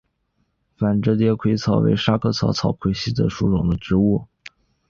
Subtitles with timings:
[0.75, 2.41] 反折果薹草为莎草科薹
[3.13, 4.25] 草属的植物。